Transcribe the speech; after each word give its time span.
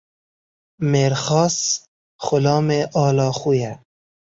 Mêrxas, 0.91 1.57
xulamê 2.25 2.81
ala 3.05 3.27
xwe 3.39 3.53
ye. 3.61 3.71